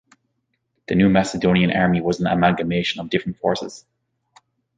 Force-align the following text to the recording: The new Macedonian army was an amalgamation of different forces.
The 0.87 0.95
new 0.95 1.09
Macedonian 1.09 1.69
army 1.69 2.01
was 2.01 2.19
an 2.19 2.25
amalgamation 2.25 3.01
of 3.01 3.11
different 3.11 3.37
forces. 3.37 3.85